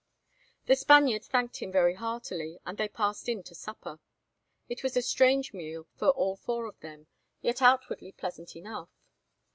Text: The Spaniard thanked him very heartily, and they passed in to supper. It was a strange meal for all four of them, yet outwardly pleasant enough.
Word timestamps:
The 0.65 0.75
Spaniard 0.75 1.25
thanked 1.25 1.57
him 1.57 1.71
very 1.71 1.93
heartily, 1.93 2.59
and 2.65 2.75
they 2.75 2.87
passed 2.87 3.29
in 3.29 3.43
to 3.43 3.53
supper. 3.53 3.99
It 4.67 4.81
was 4.81 4.97
a 4.97 5.01
strange 5.03 5.53
meal 5.53 5.85
for 5.95 6.07
all 6.07 6.35
four 6.35 6.65
of 6.65 6.79
them, 6.79 7.05
yet 7.41 7.61
outwardly 7.61 8.11
pleasant 8.11 8.55
enough. 8.55 8.89